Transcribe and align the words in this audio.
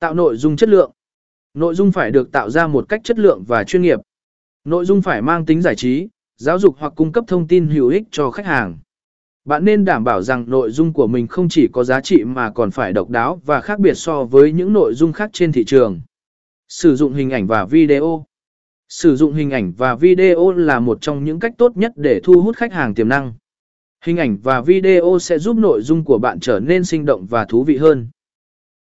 Tạo 0.00 0.14
nội 0.14 0.36
dung 0.36 0.56
chất 0.56 0.68
lượng. 0.68 0.90
Nội 1.54 1.74
dung 1.74 1.92
phải 1.92 2.10
được 2.10 2.32
tạo 2.32 2.50
ra 2.50 2.66
một 2.66 2.88
cách 2.88 3.00
chất 3.04 3.18
lượng 3.18 3.44
và 3.46 3.64
chuyên 3.64 3.82
nghiệp. 3.82 3.98
Nội 4.64 4.84
dung 4.84 5.02
phải 5.02 5.22
mang 5.22 5.46
tính 5.46 5.62
giải 5.62 5.76
trí, 5.76 6.08
giáo 6.36 6.58
dục 6.58 6.76
hoặc 6.78 6.92
cung 6.96 7.12
cấp 7.12 7.24
thông 7.28 7.48
tin 7.48 7.66
hữu 7.66 7.88
ích 7.88 8.02
cho 8.10 8.30
khách 8.30 8.46
hàng. 8.46 8.78
Bạn 9.44 9.64
nên 9.64 9.84
đảm 9.84 10.04
bảo 10.04 10.22
rằng 10.22 10.50
nội 10.50 10.70
dung 10.70 10.92
của 10.92 11.06
mình 11.06 11.26
không 11.26 11.48
chỉ 11.48 11.68
có 11.72 11.84
giá 11.84 12.00
trị 12.00 12.24
mà 12.24 12.50
còn 12.50 12.70
phải 12.70 12.92
độc 12.92 13.10
đáo 13.10 13.40
và 13.46 13.60
khác 13.60 13.78
biệt 13.78 13.94
so 13.94 14.24
với 14.24 14.52
những 14.52 14.72
nội 14.72 14.94
dung 14.94 15.12
khác 15.12 15.30
trên 15.32 15.52
thị 15.52 15.64
trường. 15.64 16.00
Sử 16.68 16.96
dụng 16.96 17.14
hình 17.14 17.30
ảnh 17.30 17.46
và 17.46 17.64
video. 17.64 18.24
Sử 18.88 19.16
dụng 19.16 19.34
hình 19.34 19.50
ảnh 19.50 19.72
và 19.76 19.94
video 19.94 20.52
là 20.52 20.80
một 20.80 20.98
trong 21.00 21.24
những 21.24 21.40
cách 21.40 21.52
tốt 21.58 21.76
nhất 21.76 21.92
để 21.96 22.20
thu 22.24 22.42
hút 22.42 22.56
khách 22.56 22.72
hàng 22.72 22.94
tiềm 22.94 23.08
năng. 23.08 23.34
Hình 24.04 24.16
ảnh 24.16 24.38
và 24.42 24.60
video 24.60 25.18
sẽ 25.20 25.38
giúp 25.38 25.56
nội 25.56 25.82
dung 25.82 26.04
của 26.04 26.18
bạn 26.18 26.40
trở 26.40 26.60
nên 26.60 26.84
sinh 26.84 27.04
động 27.04 27.26
và 27.26 27.44
thú 27.44 27.64
vị 27.64 27.76
hơn. 27.76 28.08